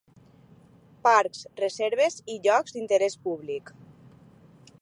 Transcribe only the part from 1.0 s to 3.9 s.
Parcs, reserves i llocs d'interès públic.